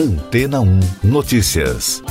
Antena 0.00 0.62
1 0.62 0.80
Notícias. 1.04 2.02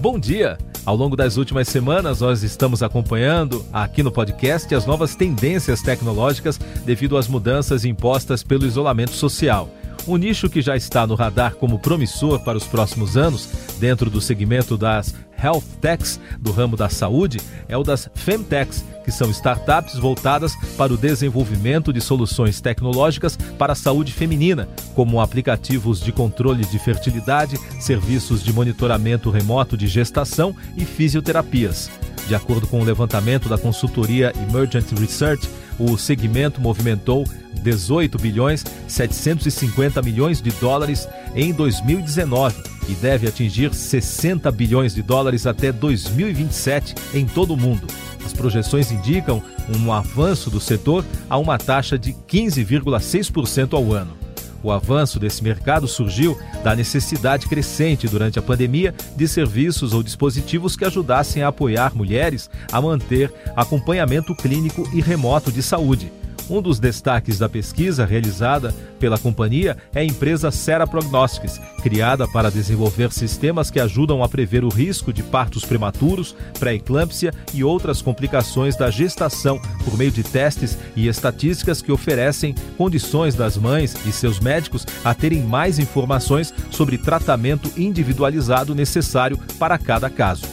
Bom 0.00 0.16
dia! 0.16 0.56
Ao 0.86 0.94
longo 0.94 1.16
das 1.16 1.36
últimas 1.36 1.66
semanas, 1.66 2.20
nós 2.20 2.44
estamos 2.44 2.84
acompanhando 2.84 3.66
aqui 3.72 4.00
no 4.04 4.12
podcast 4.12 4.72
as 4.72 4.86
novas 4.86 5.16
tendências 5.16 5.82
tecnológicas 5.82 6.56
devido 6.84 7.16
às 7.18 7.26
mudanças 7.26 7.84
impostas 7.84 8.44
pelo 8.44 8.64
isolamento 8.64 9.10
social. 9.10 9.68
Um 10.06 10.16
nicho 10.16 10.50
que 10.50 10.60
já 10.60 10.76
está 10.76 11.06
no 11.06 11.14
radar 11.14 11.54
como 11.54 11.78
promissor 11.78 12.40
para 12.40 12.58
os 12.58 12.64
próximos 12.64 13.16
anos, 13.16 13.48
dentro 13.78 14.10
do 14.10 14.20
segmento 14.20 14.76
das 14.76 15.14
Health 15.42 15.64
Techs, 15.80 16.20
do 16.38 16.52
ramo 16.52 16.76
da 16.76 16.90
saúde, 16.90 17.40
é 17.68 17.76
o 17.76 17.82
das 17.82 18.10
Femtechs, 18.14 18.84
que 19.02 19.10
são 19.10 19.30
startups 19.30 19.98
voltadas 19.98 20.54
para 20.76 20.92
o 20.92 20.96
desenvolvimento 20.96 21.92
de 21.92 22.02
soluções 22.02 22.60
tecnológicas 22.60 23.36
para 23.58 23.72
a 23.72 23.76
saúde 23.76 24.12
feminina, 24.12 24.68
como 24.94 25.20
aplicativos 25.20 26.00
de 26.00 26.12
controle 26.12 26.64
de 26.64 26.78
fertilidade, 26.78 27.58
serviços 27.80 28.42
de 28.42 28.52
monitoramento 28.52 29.30
remoto 29.30 29.76
de 29.76 29.86
gestação 29.86 30.54
e 30.76 30.84
fisioterapias. 30.84 31.90
De 32.26 32.34
acordo 32.34 32.66
com 32.66 32.80
o 32.80 32.84
levantamento 32.84 33.48
da 33.48 33.58
consultoria 33.58 34.32
Emergent 34.48 34.90
Research, 34.98 35.48
o 35.78 35.96
segmento 35.96 36.60
movimentou 36.60 37.26
18 37.62 38.18
bilhões 38.18 38.64
750 38.86 40.02
milhões 40.02 40.40
de 40.40 40.50
dólares 40.52 41.08
em 41.34 41.52
2019 41.52 42.54
e 42.88 42.94
deve 42.94 43.26
atingir 43.26 43.72
60 43.74 44.50
bilhões 44.50 44.94
de 44.94 45.02
dólares 45.02 45.46
até 45.46 45.72
2027 45.72 46.94
em 47.14 47.26
todo 47.26 47.54
o 47.54 47.56
mundo. 47.56 47.86
As 48.24 48.32
projeções 48.32 48.90
indicam 48.90 49.42
um 49.78 49.92
avanço 49.92 50.50
do 50.50 50.60
setor 50.60 51.04
a 51.28 51.38
uma 51.38 51.58
taxa 51.58 51.98
de 51.98 52.12
15,6% 52.12 53.74
ao 53.74 53.92
ano. 53.92 54.23
O 54.64 54.72
avanço 54.72 55.20
desse 55.20 55.44
mercado 55.44 55.86
surgiu 55.86 56.40
da 56.64 56.74
necessidade 56.74 57.46
crescente 57.46 58.08
durante 58.08 58.38
a 58.38 58.42
pandemia 58.42 58.94
de 59.14 59.28
serviços 59.28 59.92
ou 59.92 60.02
dispositivos 60.02 60.74
que 60.74 60.86
ajudassem 60.86 61.42
a 61.42 61.48
apoiar 61.48 61.94
mulheres 61.94 62.48
a 62.72 62.80
manter 62.80 63.30
acompanhamento 63.54 64.34
clínico 64.34 64.88
e 64.94 65.02
remoto 65.02 65.52
de 65.52 65.62
saúde 65.62 66.10
um 66.48 66.60
dos 66.60 66.78
destaques 66.78 67.38
da 67.38 67.48
pesquisa 67.48 68.04
realizada 68.04 68.74
pela 68.98 69.18
companhia 69.18 69.76
é 69.94 70.00
a 70.00 70.04
empresa 70.04 70.50
Sera 70.50 70.86
Prognostics, 70.86 71.60
criada 71.82 72.26
para 72.28 72.50
desenvolver 72.50 73.12
sistemas 73.12 73.70
que 73.70 73.80
ajudam 73.80 74.22
a 74.22 74.28
prever 74.28 74.64
o 74.64 74.68
risco 74.68 75.12
de 75.12 75.22
partos 75.22 75.64
prematuros, 75.64 76.34
pré-eclâmpsia 76.58 77.32
e 77.52 77.62
outras 77.62 78.00
complicações 78.00 78.76
da 78.76 78.90
gestação 78.90 79.60
por 79.84 79.96
meio 79.96 80.10
de 80.10 80.22
testes 80.22 80.78
e 80.96 81.08
estatísticas 81.08 81.82
que 81.82 81.92
oferecem 81.92 82.54
condições 82.76 83.34
das 83.34 83.56
mães 83.56 83.94
e 84.06 84.12
seus 84.12 84.40
médicos 84.40 84.86
a 85.04 85.14
terem 85.14 85.42
mais 85.42 85.78
informações 85.78 86.52
sobre 86.70 86.98
tratamento 86.98 87.70
individualizado 87.76 88.74
necessário 88.74 89.38
para 89.58 89.78
cada 89.78 90.08
caso. 90.08 90.46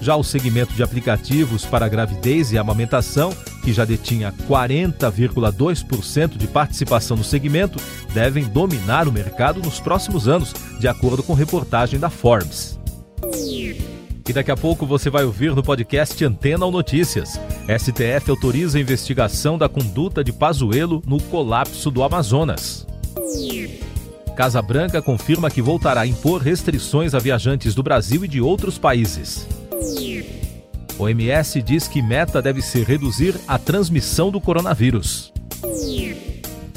Já 0.00 0.14
o 0.14 0.22
segmento 0.22 0.72
de 0.74 0.82
aplicativos 0.82 1.64
para 1.64 1.88
gravidez 1.88 2.52
e 2.52 2.58
amamentação 2.58 3.34
que 3.68 3.72
já 3.74 3.84
detinha 3.84 4.32
40,2% 4.48 6.38
de 6.38 6.46
participação 6.46 7.18
no 7.18 7.24
segmento, 7.24 7.78
devem 8.14 8.44
dominar 8.44 9.06
o 9.06 9.12
mercado 9.12 9.60
nos 9.60 9.78
próximos 9.78 10.26
anos, 10.26 10.54
de 10.80 10.88
acordo 10.88 11.22
com 11.22 11.34
reportagem 11.34 12.00
da 12.00 12.08
Forbes. 12.08 12.80
E 14.26 14.32
daqui 14.32 14.50
a 14.50 14.56
pouco 14.56 14.86
você 14.86 15.10
vai 15.10 15.24
ouvir 15.24 15.54
no 15.54 15.62
podcast 15.62 16.24
Antena 16.24 16.64
ou 16.64 16.72
Notícias. 16.72 17.38
STF 17.78 18.30
autoriza 18.30 18.78
a 18.78 18.80
investigação 18.80 19.58
da 19.58 19.68
conduta 19.68 20.24
de 20.24 20.32
Pazuello 20.32 21.02
no 21.06 21.20
colapso 21.24 21.90
do 21.90 22.02
Amazonas. 22.02 22.86
Casa 24.34 24.62
Branca 24.62 25.02
confirma 25.02 25.50
que 25.50 25.60
voltará 25.60 26.02
a 26.02 26.06
impor 26.06 26.40
restrições 26.40 27.12
a 27.12 27.18
viajantes 27.18 27.74
do 27.74 27.82
Brasil 27.82 28.24
e 28.24 28.28
de 28.28 28.40
outros 28.40 28.78
países. 28.78 29.46
OMS 30.98 31.62
diz 31.62 31.86
que 31.86 32.02
meta 32.02 32.42
deve 32.42 32.60
ser 32.60 32.84
reduzir 32.84 33.34
a 33.46 33.56
transmissão 33.58 34.30
do 34.30 34.40
coronavírus. 34.40 35.32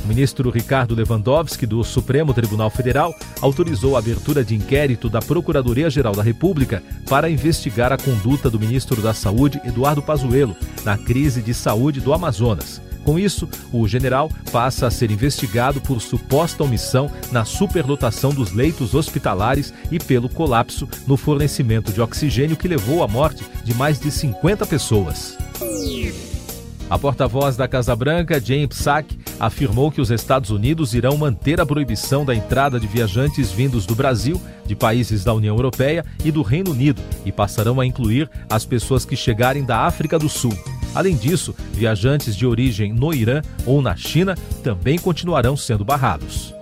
O 0.04 0.08
ministro 0.08 0.50
Ricardo 0.50 0.96
Lewandowski, 0.96 1.66
do 1.66 1.84
Supremo 1.84 2.34
Tribunal 2.34 2.70
Federal, 2.70 3.14
autorizou 3.40 3.96
a 3.96 4.00
abertura 4.00 4.44
de 4.44 4.56
inquérito 4.56 5.10
da 5.10 5.20
Procuradoria-Geral 5.20 6.14
da 6.14 6.24
República 6.24 6.84
para 7.08 7.30
investigar 7.30 7.92
a 7.92 7.98
conduta 7.98 8.50
do 8.50 8.60
ministro 8.60 9.02
da 9.02 9.14
Saúde, 9.14 9.62
Eduardo 9.64 10.02
Pazuello, 10.02 10.56
na 10.84 10.98
crise 10.98 11.42
de 11.42 11.54
saúde 11.54 12.00
do 12.02 12.14
Amazonas. 12.14 12.82
Com 13.04 13.18
isso, 13.18 13.50
o 13.72 13.88
general 13.88 14.30
passa 14.52 14.88
a 14.88 14.92
ser 14.92 15.12
investigado 15.12 15.82
por 15.82 16.02
suposta 16.02 16.64
omissão 16.64 17.10
na 17.32 17.44
superlotação 17.44 18.32
dos 18.32 18.52
leitos 18.52 18.94
hospitalares 18.94 19.74
e 19.92 19.98
pelo 19.98 20.30
colapso 20.30 20.88
no 21.08 21.18
fornecimento 21.18 21.92
de 21.92 22.02
oxigênio 22.02 22.56
que 22.56 22.68
levou 22.68 23.04
à 23.04 23.08
morte 23.08 23.44
de 23.64 23.74
mais 23.74 24.00
de 24.00 24.12
50 24.12 24.66
pessoas. 24.66 25.38
A 26.90 27.00
porta-voz 27.00 27.56
da 27.56 27.70
Casa 27.70 27.96
Branca, 27.96 28.40
Jane 28.40 28.68
Psaki, 28.68 29.18
afirmou 29.40 29.90
que 29.90 30.02
os 30.02 30.12
Estados 30.12 30.50
Unidos 30.50 30.94
irão 30.94 31.18
manter 31.18 31.62
a 31.62 31.66
proibição 31.66 32.26
da 32.26 32.36
entrada 32.36 32.80
de 32.80 32.86
viajantes 32.86 33.50
vindos 33.50 33.86
do 33.86 33.96
Brasil, 33.96 34.40
de 34.66 34.76
países 34.76 35.24
da 35.24 35.34
União 35.34 35.56
Europeia 35.56 36.06
e 36.24 36.32
do 36.32 36.42
Reino 36.42 36.72
Unido 36.72 37.02
e 37.26 37.32
passarão 37.32 37.80
a 37.80 37.86
incluir 37.86 38.30
as 38.50 38.66
pessoas 38.66 39.06
que 39.06 39.16
chegarem 39.16 39.64
da 39.64 39.86
África 39.86 40.20
do 40.20 40.28
Sul. 40.28 40.54
Além 40.94 41.16
disso, 41.16 41.56
viajantes 41.74 42.36
de 42.36 42.46
origem 42.46 42.94
no 42.94 43.14
Irã 43.14 43.42
ou 43.66 43.82
na 43.82 43.96
China 43.96 44.36
também 44.64 44.98
continuarão 44.98 45.56
sendo 45.56 45.86
barrados. 45.86 46.54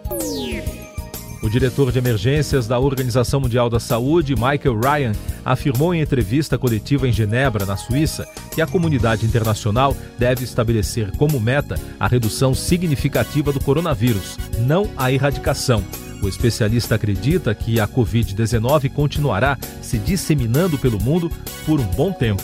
O 1.41 1.49
diretor 1.49 1.91
de 1.91 1.97
emergências 1.97 2.67
da 2.67 2.77
Organização 2.77 3.39
Mundial 3.39 3.69
da 3.69 3.79
Saúde, 3.79 4.35
Michael 4.35 4.79
Ryan, 4.79 5.11
afirmou 5.45 5.95
em 5.95 6.01
entrevista 6.01 6.57
coletiva 6.57 7.07
em 7.07 7.13
Genebra, 7.13 7.65
na 7.65 7.77
Suíça, 7.77 8.27
que 8.53 8.61
a 8.61 8.67
comunidade 8.67 9.25
internacional 9.25 9.95
deve 10.17 10.43
estabelecer 10.43 11.11
como 11.15 11.39
meta 11.39 11.79
a 11.97 12.07
redução 12.07 12.53
significativa 12.53 13.53
do 13.53 13.59
coronavírus, 13.61 14.37
não 14.59 14.89
a 14.97 15.11
erradicação. 15.11 15.81
O 16.21 16.27
especialista 16.27 16.95
acredita 16.95 17.55
que 17.55 17.79
a 17.79 17.87
Covid-19 17.87 18.91
continuará 18.91 19.57
se 19.81 19.97
disseminando 19.97 20.77
pelo 20.77 21.01
mundo 21.01 21.31
por 21.65 21.79
um 21.79 21.85
bom 21.85 22.11
tempo. 22.11 22.43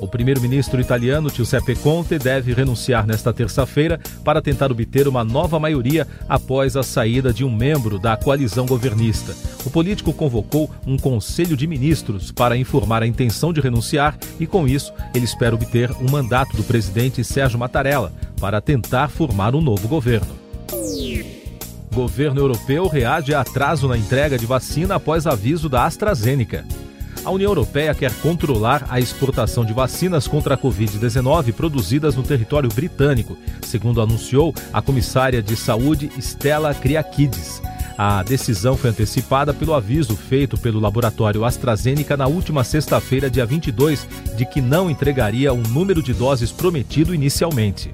O 0.00 0.06
primeiro-ministro 0.06 0.80
italiano 0.80 1.30
Giuseppe 1.30 1.74
Conte 1.74 2.18
deve 2.18 2.52
renunciar 2.52 3.06
nesta 3.06 3.32
terça-feira 3.32 3.98
para 4.22 4.42
tentar 4.42 4.70
obter 4.70 5.08
uma 5.08 5.24
nova 5.24 5.58
maioria 5.58 6.06
após 6.28 6.76
a 6.76 6.82
saída 6.82 7.32
de 7.32 7.44
um 7.44 7.54
membro 7.54 7.98
da 7.98 8.16
coalizão 8.16 8.66
governista. 8.66 9.34
O 9.64 9.70
político 9.70 10.12
convocou 10.12 10.70
um 10.86 10.98
conselho 10.98 11.56
de 11.56 11.66
ministros 11.66 12.30
para 12.30 12.56
informar 12.56 13.02
a 13.02 13.06
intenção 13.06 13.52
de 13.52 13.60
renunciar 13.60 14.18
e, 14.38 14.46
com 14.46 14.68
isso, 14.68 14.92
ele 15.14 15.24
espera 15.24 15.54
obter 15.54 15.90
um 15.92 16.10
mandato 16.10 16.56
do 16.56 16.62
presidente 16.62 17.24
Sérgio 17.24 17.58
Mattarella 17.58 18.12
para 18.38 18.60
tentar 18.60 19.08
formar 19.08 19.54
um 19.54 19.62
novo 19.62 19.88
governo. 19.88 20.36
Governo 21.94 22.38
europeu 22.38 22.86
reage 22.86 23.32
a 23.32 23.40
atraso 23.40 23.88
na 23.88 23.96
entrega 23.96 24.36
de 24.36 24.44
vacina 24.44 24.96
após 24.96 25.26
aviso 25.26 25.70
da 25.70 25.86
AstraZeneca 25.86 26.66
a 27.26 27.30
União 27.32 27.50
Europeia 27.50 27.92
quer 27.92 28.14
controlar 28.20 28.86
a 28.88 29.00
exportação 29.00 29.64
de 29.64 29.72
vacinas 29.72 30.28
contra 30.28 30.54
a 30.54 30.56
Covid-19 30.56 31.52
produzidas 31.52 32.14
no 32.14 32.22
território 32.22 32.70
britânico, 32.72 33.36
segundo 33.62 34.00
anunciou 34.00 34.54
a 34.72 34.80
comissária 34.80 35.42
de 35.42 35.56
saúde 35.56 36.08
Stella 36.20 36.72
Kyriakides. 36.72 37.60
A 37.98 38.22
decisão 38.22 38.76
foi 38.76 38.90
antecipada 38.90 39.52
pelo 39.52 39.74
aviso 39.74 40.14
feito 40.14 40.56
pelo 40.56 40.78
laboratório 40.78 41.44
AstraZeneca 41.44 42.16
na 42.16 42.28
última 42.28 42.62
sexta-feira, 42.62 43.28
dia 43.28 43.44
22, 43.44 44.06
de 44.36 44.46
que 44.46 44.60
não 44.60 44.88
entregaria 44.88 45.52
o 45.52 45.56
número 45.56 46.00
de 46.00 46.14
doses 46.14 46.52
prometido 46.52 47.12
inicialmente. 47.12 47.92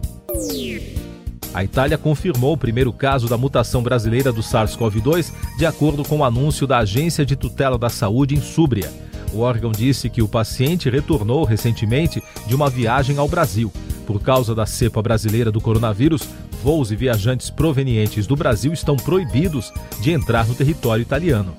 A 1.54 1.64
Itália 1.64 1.96
confirmou 1.96 2.52
o 2.52 2.58
primeiro 2.58 2.92
caso 2.92 3.28
da 3.28 3.38
mutação 3.38 3.82
brasileira 3.82 4.30
do 4.30 4.42
SARS-CoV-2, 4.42 5.32
de 5.56 5.64
acordo 5.64 6.04
com 6.04 6.18
o 6.18 6.24
anúncio 6.24 6.66
da 6.66 6.78
Agência 6.78 7.24
de 7.24 7.34
Tutela 7.34 7.78
da 7.78 7.88
Saúde 7.88 8.34
em 8.34 8.40
Súbria. 8.42 8.92
O 9.32 9.40
órgão 9.40 9.72
disse 9.72 10.10
que 10.10 10.20
o 10.20 10.28
paciente 10.28 10.90
retornou 10.90 11.44
recentemente 11.44 12.22
de 12.46 12.54
uma 12.54 12.68
viagem 12.68 13.16
ao 13.18 13.26
Brasil. 13.26 13.72
Por 14.06 14.20
causa 14.20 14.54
da 14.54 14.66
cepa 14.66 15.00
brasileira 15.00 15.50
do 15.50 15.60
coronavírus, 15.60 16.28
voos 16.62 16.92
e 16.92 16.96
viajantes 16.96 17.48
provenientes 17.48 18.26
do 18.26 18.36
Brasil 18.36 18.72
estão 18.72 18.96
proibidos 18.96 19.72
de 20.00 20.12
entrar 20.12 20.46
no 20.46 20.54
território 20.54 21.02
italiano. 21.02 21.56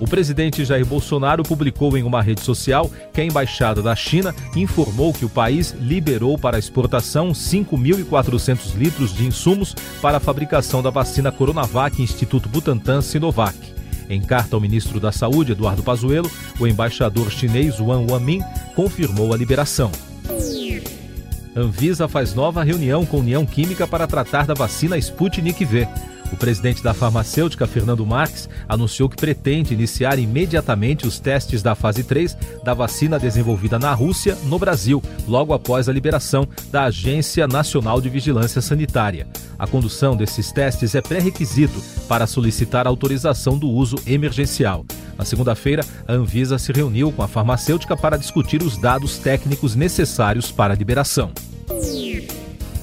O 0.00 0.08
presidente 0.08 0.64
Jair 0.64 0.84
Bolsonaro 0.84 1.42
publicou 1.42 1.96
em 1.96 2.02
uma 2.02 2.20
rede 2.20 2.40
social 2.40 2.90
que 3.12 3.20
a 3.20 3.24
embaixada 3.24 3.80
da 3.80 3.94
China 3.94 4.34
informou 4.56 5.12
que 5.12 5.24
o 5.24 5.28
país 5.28 5.74
liberou 5.80 6.36
para 6.36 6.58
exportação 6.58 7.30
5.400 7.30 8.74
litros 8.74 9.14
de 9.14 9.24
insumos 9.24 9.74
para 10.02 10.16
a 10.16 10.20
fabricação 10.20 10.82
da 10.82 10.90
vacina 10.90 11.30
Coronavac 11.30 12.02
Instituto 12.02 12.48
Butantan 12.48 13.02
Sinovac. 13.02 13.73
Em 14.08 14.20
carta 14.20 14.56
ao 14.56 14.60
ministro 14.60 15.00
da 15.00 15.10
Saúde, 15.10 15.52
Eduardo 15.52 15.82
Pazuello, 15.82 16.30
o 16.58 16.66
embaixador 16.66 17.30
chinês 17.30 17.80
Wang 17.80 18.10
Wanmin 18.10 18.40
confirmou 18.74 19.32
a 19.32 19.36
liberação. 19.36 19.90
Anvisa 21.56 22.08
faz 22.08 22.34
nova 22.34 22.64
reunião 22.64 23.06
com 23.06 23.18
União 23.18 23.46
Química 23.46 23.86
para 23.86 24.06
tratar 24.06 24.46
da 24.46 24.54
vacina 24.54 24.98
Sputnik 24.98 25.64
V. 25.64 25.88
O 26.32 26.36
presidente 26.36 26.82
da 26.82 26.92
farmacêutica, 26.92 27.66
Fernando 27.66 28.04
Marques, 28.04 28.48
anunciou 28.68 29.08
que 29.08 29.16
pretende 29.16 29.74
iniciar 29.74 30.18
imediatamente 30.18 31.06
os 31.06 31.20
testes 31.20 31.62
da 31.62 31.74
fase 31.74 32.02
3 32.02 32.36
da 32.64 32.74
vacina 32.74 33.18
desenvolvida 33.18 33.78
na 33.78 33.92
Rússia 33.92 34.36
no 34.44 34.58
Brasil, 34.58 35.02
logo 35.28 35.52
após 35.52 35.88
a 35.88 35.92
liberação 35.92 36.48
da 36.70 36.84
Agência 36.84 37.46
Nacional 37.46 38.00
de 38.00 38.08
Vigilância 38.08 38.60
Sanitária. 38.60 39.26
A 39.58 39.66
condução 39.66 40.16
desses 40.16 40.50
testes 40.50 40.94
é 40.94 41.00
pré-requisito 41.00 41.80
para 42.08 42.26
solicitar 42.26 42.86
autorização 42.86 43.56
do 43.56 43.68
uso 43.68 43.96
emergencial. 44.06 44.84
Na 45.16 45.24
segunda-feira, 45.24 45.84
a 46.08 46.12
Anvisa 46.12 46.58
se 46.58 46.72
reuniu 46.72 47.12
com 47.12 47.22
a 47.22 47.28
farmacêutica 47.28 47.96
para 47.96 48.16
discutir 48.16 48.62
os 48.62 48.76
dados 48.76 49.18
técnicos 49.18 49.76
necessários 49.76 50.50
para 50.50 50.74
a 50.74 50.76
liberação. 50.76 51.30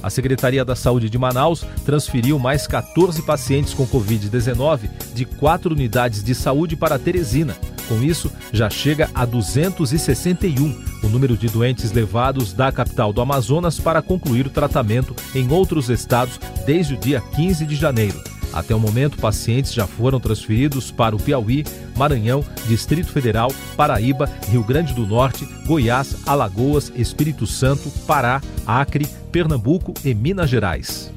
A 0.03 0.09
Secretaria 0.09 0.65
da 0.65 0.75
Saúde 0.75 1.09
de 1.09 1.17
Manaus 1.17 1.65
transferiu 1.85 2.39
mais 2.39 2.67
14 2.67 3.21
pacientes 3.21 3.73
com 3.73 3.85
Covid-19 3.85 4.89
de 5.13 5.25
quatro 5.25 5.73
unidades 5.73 6.23
de 6.23 6.33
saúde 6.33 6.75
para 6.75 6.99
Teresina. 6.99 7.55
Com 7.87 8.01
isso, 8.01 8.31
já 8.51 8.69
chega 8.69 9.09
a 9.13 9.25
261 9.25 10.91
o 11.03 11.09
número 11.09 11.35
de 11.35 11.47
doentes 11.47 11.91
levados 11.91 12.53
da 12.53 12.71
capital 12.71 13.11
do 13.11 13.21
Amazonas 13.21 13.79
para 13.79 14.01
concluir 14.01 14.45
o 14.47 14.51
tratamento 14.51 15.15
em 15.35 15.51
outros 15.51 15.89
estados 15.89 16.39
desde 16.65 16.93
o 16.93 16.97
dia 16.97 17.21
15 17.35 17.65
de 17.65 17.75
janeiro. 17.75 18.30
Até 18.53 18.75
o 18.75 18.79
momento, 18.79 19.17
pacientes 19.17 19.73
já 19.73 19.87
foram 19.87 20.19
transferidos 20.19 20.91
para 20.91 21.15
o 21.15 21.19
Piauí, 21.19 21.65
Maranhão, 21.95 22.43
Distrito 22.67 23.11
Federal, 23.11 23.53
Paraíba, 23.75 24.29
Rio 24.49 24.63
Grande 24.63 24.93
do 24.93 25.07
Norte, 25.07 25.45
Goiás, 25.65 26.17
Alagoas, 26.25 26.91
Espírito 26.95 27.47
Santo, 27.47 27.89
Pará, 28.05 28.41
Acre, 28.65 29.07
Pernambuco 29.31 29.93
e 30.03 30.13
Minas 30.13 30.49
Gerais. 30.49 31.11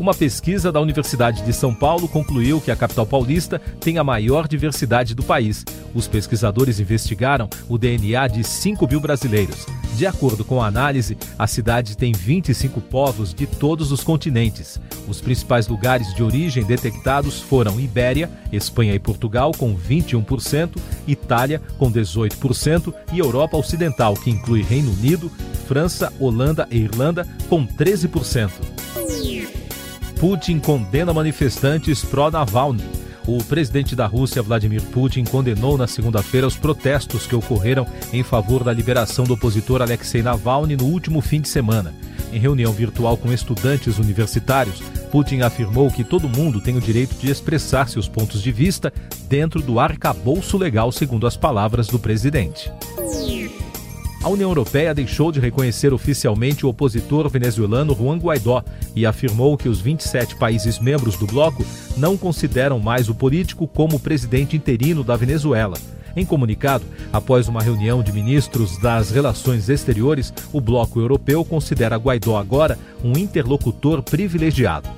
Uma 0.00 0.14
pesquisa 0.14 0.72
da 0.72 0.80
Universidade 0.80 1.42
de 1.42 1.52
São 1.52 1.74
Paulo 1.74 2.08
concluiu 2.08 2.58
que 2.58 2.70
a 2.70 2.76
capital 2.76 3.04
paulista 3.04 3.60
tem 3.80 3.98
a 3.98 4.04
maior 4.04 4.48
diversidade 4.48 5.14
do 5.14 5.22
país. 5.22 5.62
Os 5.94 6.08
pesquisadores 6.08 6.80
investigaram 6.80 7.50
o 7.68 7.76
DNA 7.76 8.26
de 8.28 8.42
5 8.42 8.88
mil 8.88 8.98
brasileiros. 8.98 9.66
De 10.00 10.06
acordo 10.06 10.46
com 10.46 10.62
a 10.62 10.66
análise, 10.66 11.14
a 11.38 11.46
cidade 11.46 11.94
tem 11.94 12.10
25 12.10 12.80
povos 12.80 13.34
de 13.34 13.46
todos 13.46 13.92
os 13.92 14.02
continentes. 14.02 14.80
Os 15.06 15.20
principais 15.20 15.68
lugares 15.68 16.14
de 16.14 16.22
origem 16.22 16.64
detectados 16.64 17.38
foram 17.38 17.78
Ibéria, 17.78 18.30
Espanha 18.50 18.94
e 18.94 18.98
Portugal, 18.98 19.52
com 19.52 19.76
21%, 19.76 20.70
Itália, 21.06 21.60
com 21.76 21.92
18%, 21.92 22.94
e 23.12 23.18
Europa 23.18 23.58
Ocidental, 23.58 24.14
que 24.14 24.30
inclui 24.30 24.62
Reino 24.62 24.90
Unido, 24.90 25.30
França, 25.68 26.10
Holanda 26.18 26.66
e 26.70 26.78
Irlanda, 26.78 27.28
com 27.50 27.66
13%. 27.66 28.52
Putin 30.18 30.60
condena 30.60 31.12
manifestantes 31.12 32.02
pró-Navalny. 32.02 33.09
O 33.32 33.44
presidente 33.44 33.94
da 33.94 34.08
Rússia, 34.08 34.42
Vladimir 34.42 34.82
Putin, 34.86 35.22
condenou 35.22 35.78
na 35.78 35.86
segunda-feira 35.86 36.48
os 36.48 36.56
protestos 36.56 37.28
que 37.28 37.36
ocorreram 37.36 37.86
em 38.12 38.24
favor 38.24 38.64
da 38.64 38.72
liberação 38.72 39.24
do 39.24 39.34
opositor 39.34 39.80
Alexei 39.80 40.20
Navalny 40.20 40.74
no 40.74 40.86
último 40.86 41.20
fim 41.20 41.40
de 41.40 41.48
semana. 41.48 41.94
Em 42.32 42.40
reunião 42.40 42.72
virtual 42.72 43.16
com 43.16 43.32
estudantes 43.32 43.98
universitários, 43.98 44.80
Putin 45.12 45.42
afirmou 45.42 45.92
que 45.92 46.02
todo 46.02 46.28
mundo 46.28 46.60
tem 46.60 46.76
o 46.76 46.80
direito 46.80 47.14
de 47.20 47.30
expressar 47.30 47.88
seus 47.88 48.08
pontos 48.08 48.42
de 48.42 48.50
vista 48.50 48.92
dentro 49.28 49.62
do 49.62 49.78
arcabouço 49.78 50.58
legal, 50.58 50.90
segundo 50.90 51.24
as 51.24 51.36
palavras 51.36 51.86
do 51.86 52.00
presidente. 52.00 52.72
A 54.22 54.28
União 54.28 54.50
Europeia 54.50 54.94
deixou 54.94 55.32
de 55.32 55.40
reconhecer 55.40 55.94
oficialmente 55.94 56.66
o 56.66 56.68
opositor 56.68 57.26
venezuelano 57.30 57.96
Juan 57.96 58.18
Guaidó 58.18 58.62
e 58.94 59.06
afirmou 59.06 59.56
que 59.56 59.66
os 59.66 59.80
27 59.80 60.36
países 60.36 60.78
membros 60.78 61.16
do 61.16 61.26
bloco 61.26 61.64
não 61.96 62.18
consideram 62.18 62.78
mais 62.78 63.08
o 63.08 63.14
político 63.14 63.66
como 63.66 63.98
presidente 63.98 64.54
interino 64.54 65.02
da 65.02 65.16
Venezuela. 65.16 65.78
Em 66.14 66.26
comunicado, 66.26 66.84
após 67.10 67.48
uma 67.48 67.62
reunião 67.62 68.02
de 68.02 68.12
ministros 68.12 68.76
das 68.76 69.10
relações 69.10 69.70
exteriores, 69.70 70.34
o 70.52 70.60
bloco 70.60 71.00
europeu 71.00 71.42
considera 71.42 71.96
Guaidó 71.96 72.36
agora 72.36 72.78
um 73.02 73.16
interlocutor 73.16 74.02
privilegiado. 74.02 74.88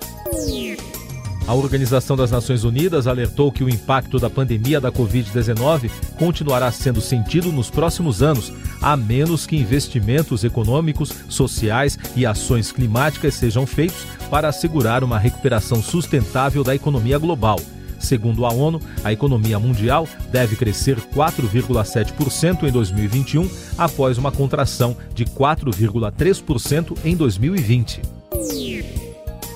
A 1.46 1.54
Organização 1.54 2.16
das 2.16 2.30
Nações 2.30 2.62
Unidas 2.62 3.06
alertou 3.06 3.50
que 3.50 3.64
o 3.64 3.68
impacto 3.68 4.18
da 4.18 4.30
pandemia 4.30 4.80
da 4.80 4.92
Covid-19 4.92 5.90
continuará 6.16 6.70
sendo 6.70 7.00
sentido 7.00 7.50
nos 7.50 7.68
próximos 7.68 8.22
anos, 8.22 8.52
a 8.80 8.96
menos 8.96 9.44
que 9.44 9.56
investimentos 9.56 10.44
econômicos, 10.44 11.12
sociais 11.28 11.98
e 12.14 12.24
ações 12.24 12.70
climáticas 12.70 13.34
sejam 13.34 13.66
feitos 13.66 14.06
para 14.30 14.48
assegurar 14.48 15.02
uma 15.02 15.18
recuperação 15.18 15.82
sustentável 15.82 16.62
da 16.62 16.74
economia 16.74 17.18
global. 17.18 17.58
Segundo 17.98 18.46
a 18.46 18.52
ONU, 18.52 18.80
a 19.04 19.12
economia 19.12 19.58
mundial 19.58 20.08
deve 20.30 20.56
crescer 20.56 20.96
4,7% 20.96 22.64
em 22.64 22.72
2021, 22.72 23.48
após 23.78 24.18
uma 24.18 24.32
contração 24.32 24.96
de 25.14 25.24
4,3% 25.24 26.96
em 27.04 27.16
2020. 27.16 28.00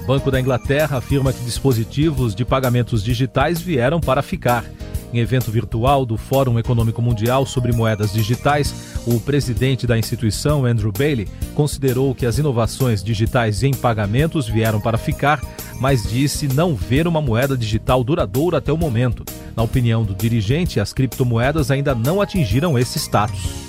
Banco 0.07 0.31
da 0.31 0.41
Inglaterra 0.41 0.99
afirma 0.99 1.33
que 1.33 1.45
dispositivos 1.45 2.33
de 2.33 2.45
pagamentos 2.45 3.03
digitais 3.03 3.61
vieram 3.61 4.01
para 4.01 4.23
ficar. 4.23 4.65
Em 5.13 5.19
evento 5.19 5.51
virtual 5.51 6.07
do 6.07 6.17
Fórum 6.17 6.61
Econômico 6.61 7.03
Mundial 7.03 7.45
sobre 7.45 7.73
Moedas 7.73 8.13
Digitais, 8.13 8.73
o 9.05 9.19
presidente 9.19 9.85
da 9.85 9.99
instituição, 9.99 10.65
Andrew 10.65 10.93
Bailey, 10.97 11.27
considerou 11.57 12.15
que 12.15 12.25
as 12.25 12.39
inovações 12.39 13.03
digitais 13.03 13.65
em 13.65 13.75
pagamentos 13.75 14.49
vieram 14.49 14.81
para 14.81 14.97
ficar, 14.97 15.41
mas 15.81 16.09
disse 16.09 16.47
não 16.47 16.77
ver 16.77 17.09
uma 17.09 17.21
moeda 17.21 17.57
digital 17.57 18.05
duradoura 18.05 18.59
até 18.59 18.73
o 18.73 18.79
momento. 18.79 19.25
Na 19.57 19.65
opinião 19.65 20.05
do 20.05 20.15
dirigente, 20.15 20.79
as 20.79 20.93
criptomoedas 20.93 21.71
ainda 21.73 21.97
não 21.97 22.21
atingiram 22.21 22.79
esse 22.79 22.99
status 22.99 23.66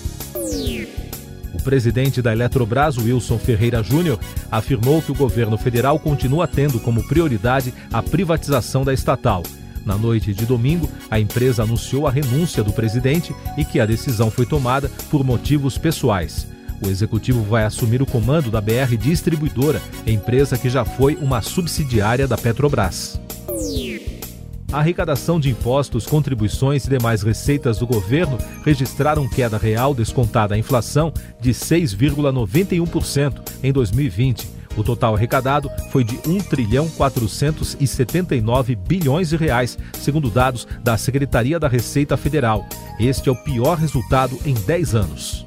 presidente 1.67 2.21
da 2.21 2.31
Eletrobras, 2.31 2.97
Wilson 2.97 3.37
Ferreira 3.37 3.83
Júnior, 3.83 4.17
afirmou 4.49 5.01
que 5.01 5.11
o 5.11 5.15
governo 5.15 5.57
federal 5.57 5.99
continua 5.99 6.47
tendo 6.47 6.79
como 6.79 7.05
prioridade 7.05 7.73
a 7.91 8.01
privatização 8.01 8.85
da 8.85 8.93
estatal. 8.93 9.43
Na 9.85 9.97
noite 9.97 10.33
de 10.33 10.45
domingo, 10.45 10.89
a 11.11 11.19
empresa 11.19 11.63
anunciou 11.63 12.07
a 12.07 12.11
renúncia 12.11 12.63
do 12.63 12.71
presidente 12.71 13.35
e 13.57 13.65
que 13.65 13.81
a 13.81 13.85
decisão 13.85 14.31
foi 14.31 14.45
tomada 14.45 14.89
por 15.11 15.25
motivos 15.25 15.77
pessoais. 15.77 16.47
O 16.81 16.87
executivo 16.87 17.43
vai 17.43 17.65
assumir 17.65 18.01
o 18.01 18.05
comando 18.05 18.49
da 18.49 18.61
BR 18.61 18.95
Distribuidora, 18.97 19.81
empresa 20.05 20.57
que 20.57 20.69
já 20.69 20.85
foi 20.85 21.15
uma 21.15 21.41
subsidiária 21.41 22.29
da 22.29 22.37
Petrobras 22.37 23.19
a 24.71 24.79
arrecadação 24.79 25.39
de 25.39 25.49
impostos, 25.49 26.05
contribuições 26.05 26.85
e 26.85 26.89
demais 26.89 27.21
receitas 27.21 27.79
do 27.79 27.87
governo 27.87 28.37
registraram 28.65 29.27
queda 29.27 29.57
real 29.57 29.93
descontada 29.93 30.55
à 30.55 30.57
inflação 30.57 31.13
de 31.39 31.51
6,91% 31.51 33.41
em 33.63 33.71
2020. 33.71 34.57
O 34.75 34.83
total 34.83 35.15
arrecadado 35.15 35.71
foi 35.89 36.03
de 36.03 36.19
1 36.27 36.39
trilhão 36.39 36.87
479 36.89 38.75
bilhões 38.75 39.29
de 39.29 39.37
reais, 39.37 39.77
segundo 39.93 40.29
dados 40.29 40.67
da 40.83 40.97
Secretaria 40.97 41.59
da 41.59 41.67
Receita 41.67 42.15
Federal. 42.15 42.65
Este 42.99 43.29
é 43.29 43.31
o 43.31 43.35
pior 43.35 43.77
resultado 43.77 44.37
em 44.45 44.53
10 44.53 44.95
anos. 44.95 45.45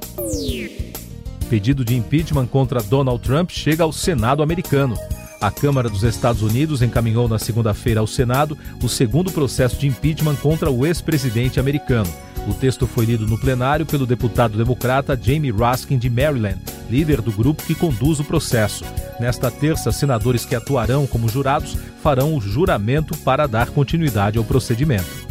Pedido 1.49 1.85
de 1.85 1.95
impeachment 1.95 2.47
contra 2.47 2.81
Donald 2.81 3.21
Trump 3.23 3.51
chega 3.51 3.83
ao 3.83 3.93
Senado 3.93 4.43
americano. 4.43 4.97
A 5.41 5.49
Câmara 5.49 5.89
dos 5.89 6.03
Estados 6.03 6.43
Unidos 6.43 6.83
encaminhou 6.83 7.27
na 7.27 7.39
segunda-feira 7.39 7.99
ao 7.99 8.05
Senado 8.05 8.55
o 8.83 8.87
segundo 8.87 9.31
processo 9.31 9.75
de 9.75 9.87
impeachment 9.87 10.35
contra 10.35 10.69
o 10.69 10.85
ex-presidente 10.85 11.59
americano. 11.59 12.13
O 12.47 12.53
texto 12.53 12.85
foi 12.85 13.05
lido 13.05 13.25
no 13.25 13.39
plenário 13.39 13.83
pelo 13.83 14.05
deputado 14.05 14.55
democrata 14.55 15.19
Jamie 15.19 15.51
Raskin 15.51 15.97
de 15.97 16.11
Maryland, 16.11 16.59
líder 16.91 17.21
do 17.21 17.31
grupo 17.31 17.63
que 17.63 17.73
conduz 17.73 18.19
o 18.19 18.23
processo. 18.23 18.85
Nesta 19.19 19.49
terça, 19.49 19.91
senadores 19.91 20.45
que 20.45 20.53
atuarão 20.53 21.07
como 21.07 21.27
jurados 21.27 21.75
farão 22.03 22.35
o 22.35 22.41
juramento 22.41 23.17
para 23.17 23.47
dar 23.47 23.71
continuidade 23.71 24.37
ao 24.37 24.43
procedimento 24.43 25.30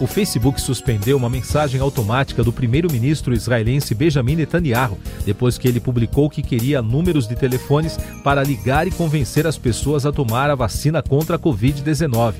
o 0.00 0.06
Facebook 0.06 0.60
suspendeu 0.60 1.16
uma 1.16 1.28
mensagem 1.28 1.80
automática 1.80 2.44
do 2.44 2.52
primeiro-ministro 2.52 3.34
israelense 3.34 3.94
Benjamin 3.94 4.36
Netanyahu, 4.36 4.96
depois 5.24 5.58
que 5.58 5.66
ele 5.66 5.80
publicou 5.80 6.30
que 6.30 6.42
queria 6.42 6.80
números 6.80 7.26
de 7.26 7.34
telefones 7.34 7.98
para 8.22 8.44
ligar 8.44 8.86
e 8.86 8.92
convencer 8.92 9.46
as 9.46 9.58
pessoas 9.58 10.06
a 10.06 10.12
tomar 10.12 10.50
a 10.50 10.54
vacina 10.54 11.02
contra 11.02 11.34
a 11.34 11.38
Covid-19. 11.38 12.34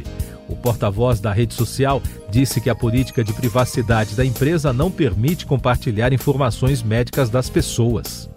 O 0.49 0.55
porta-voz 0.55 1.21
da 1.21 1.33
rede 1.33 1.53
social 1.53 2.01
disse 2.31 2.61
que 2.61 2.71
a 2.71 2.75
política 2.75 3.25
de 3.25 3.33
privacidade 3.33 4.15
da 4.15 4.25
empresa 4.25 4.73
não 4.73 4.91
permite 4.91 5.45
compartilhar 5.45 6.13
informações 6.13 6.83
médicas 6.83 7.29
das 7.29 7.51
pessoas. 7.51 8.31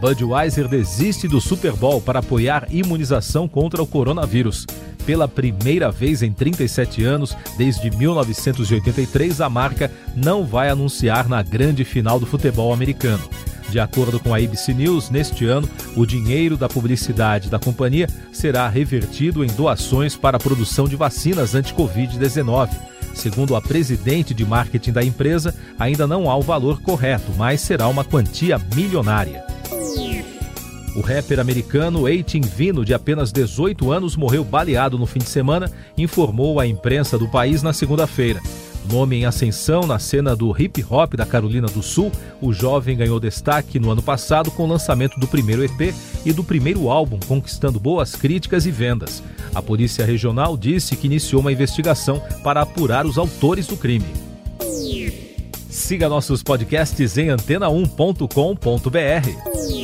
Budweiser 0.00 0.68
desiste 0.68 1.26
do 1.26 1.40
Super 1.40 1.72
Bowl 1.72 2.00
para 2.00 2.20
apoiar 2.20 2.66
imunização 2.70 3.48
contra 3.48 3.82
o 3.82 3.86
coronavírus. 3.86 4.66
Pela 5.06 5.28
primeira 5.28 5.90
vez 5.90 6.22
em 6.22 6.32
37 6.32 7.04
anos, 7.04 7.36
desde 7.58 7.90
1983, 7.90 9.40
a 9.40 9.50
marca 9.50 9.90
não 10.16 10.44
vai 10.44 10.70
anunciar 10.70 11.28
na 11.28 11.42
grande 11.42 11.84
final 11.84 12.18
do 12.18 12.26
futebol 12.26 12.72
americano. 12.72 13.22
De 13.68 13.80
acordo 13.80 14.20
com 14.20 14.32
a 14.32 14.38
ABC 14.38 14.72
News, 14.72 15.10
neste 15.10 15.46
ano, 15.46 15.68
o 15.96 16.06
dinheiro 16.06 16.56
da 16.56 16.68
publicidade 16.68 17.50
da 17.50 17.58
companhia 17.58 18.08
será 18.32 18.68
revertido 18.68 19.44
em 19.44 19.48
doações 19.48 20.16
para 20.16 20.36
a 20.36 20.40
produção 20.40 20.86
de 20.86 20.96
vacinas 20.96 21.54
anti-Covid-19. 21.54 22.70
Segundo 23.14 23.54
a 23.54 23.60
presidente 23.60 24.34
de 24.34 24.44
marketing 24.44 24.92
da 24.92 25.04
empresa, 25.04 25.54
ainda 25.78 26.06
não 26.06 26.30
há 26.30 26.36
o 26.36 26.42
valor 26.42 26.80
correto, 26.80 27.32
mas 27.36 27.60
será 27.60 27.88
uma 27.88 28.04
quantia 28.04 28.58
milionária. 28.74 29.53
O 30.94 31.00
rapper 31.00 31.40
americano 31.40 32.08
Eitin 32.08 32.40
Vino, 32.40 32.84
de 32.84 32.94
apenas 32.94 33.32
18 33.32 33.90
anos, 33.90 34.16
morreu 34.16 34.44
baleado 34.44 34.96
no 34.96 35.06
fim 35.06 35.18
de 35.18 35.28
semana, 35.28 35.70
informou 35.98 36.60
a 36.60 36.66
imprensa 36.66 37.18
do 37.18 37.26
país 37.26 37.62
na 37.62 37.72
segunda-feira. 37.72 38.40
Nome 38.88 39.16
em 39.16 39.24
ascensão 39.24 39.86
na 39.86 39.98
cena 39.98 40.36
do 40.36 40.54
hip 40.56 40.84
hop 40.88 41.14
da 41.14 41.26
Carolina 41.26 41.66
do 41.66 41.82
Sul, 41.82 42.12
o 42.40 42.52
jovem 42.52 42.96
ganhou 42.96 43.18
destaque 43.18 43.80
no 43.80 43.90
ano 43.90 44.02
passado 44.02 44.50
com 44.50 44.64
o 44.64 44.68
lançamento 44.68 45.18
do 45.18 45.26
primeiro 45.26 45.64
EP 45.64 45.94
e 46.24 46.32
do 46.32 46.44
primeiro 46.44 46.90
álbum, 46.90 47.18
conquistando 47.26 47.80
boas 47.80 48.14
críticas 48.14 48.66
e 48.66 48.70
vendas. 48.70 49.22
A 49.54 49.62
Polícia 49.62 50.04
Regional 50.04 50.56
disse 50.56 50.96
que 50.96 51.06
iniciou 51.06 51.40
uma 51.40 51.52
investigação 51.52 52.22
para 52.44 52.60
apurar 52.60 53.06
os 53.06 53.18
autores 53.18 53.66
do 53.66 53.76
crime. 53.76 54.06
Siga 55.68 56.08
nossos 56.08 56.42
podcasts 56.42 57.18
em 57.18 57.28
antena1.com.br. 57.28 59.83